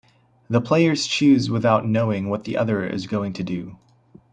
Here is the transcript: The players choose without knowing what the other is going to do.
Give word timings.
The 0.49 0.61
players 0.61 1.05
choose 1.05 1.51
without 1.51 1.85
knowing 1.87 2.29
what 2.29 2.43
the 2.43 2.57
other 2.57 2.83
is 2.83 3.05
going 3.05 3.33
to 3.33 3.43
do. 3.43 3.77